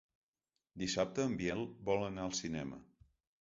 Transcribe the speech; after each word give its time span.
Dissabte 0.83 1.25
en 1.31 1.35
Biel 1.41 1.61
vol 1.91 2.07
anar 2.07 2.25
al 2.25 2.35
cinema. 2.41 2.81